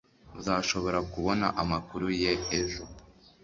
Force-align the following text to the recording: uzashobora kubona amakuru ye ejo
uzashobora 0.39 0.99
kubona 1.11 1.47
amakuru 1.61 2.05
ye 2.21 2.31
ejo 2.59 2.83